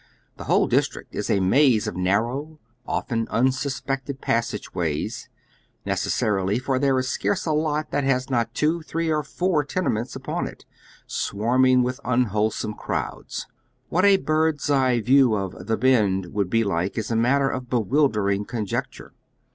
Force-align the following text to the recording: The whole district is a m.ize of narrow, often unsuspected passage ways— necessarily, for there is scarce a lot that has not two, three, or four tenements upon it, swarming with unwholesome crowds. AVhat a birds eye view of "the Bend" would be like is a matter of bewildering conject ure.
The 0.37 0.45
whole 0.45 0.65
district 0.65 1.13
is 1.13 1.29
a 1.29 1.35
m.ize 1.35 1.85
of 1.85 1.95
narrow, 1.95 2.57
often 2.87 3.27
unsuspected 3.27 4.19
passage 4.19 4.73
ways— 4.73 5.29
necessarily, 5.85 6.57
for 6.57 6.79
there 6.79 6.97
is 6.97 7.07
scarce 7.07 7.45
a 7.45 7.51
lot 7.51 7.91
that 7.91 8.03
has 8.03 8.27
not 8.27 8.55
two, 8.55 8.81
three, 8.81 9.11
or 9.11 9.21
four 9.21 9.63
tenements 9.63 10.15
upon 10.15 10.47
it, 10.47 10.65
swarming 11.05 11.83
with 11.83 11.99
unwholesome 12.03 12.73
crowds. 12.73 13.45
AVhat 13.91 14.03
a 14.05 14.17
birds 14.17 14.71
eye 14.71 15.01
view 15.01 15.35
of 15.35 15.67
"the 15.67 15.77
Bend" 15.77 16.33
would 16.33 16.49
be 16.49 16.63
like 16.63 16.97
is 16.97 17.11
a 17.11 17.15
matter 17.15 17.51
of 17.51 17.69
bewildering 17.69 18.43
conject 18.43 18.97
ure. 18.97 19.13